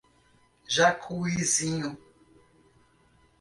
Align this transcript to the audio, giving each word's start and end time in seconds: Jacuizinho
Jacuizinho 0.75 1.91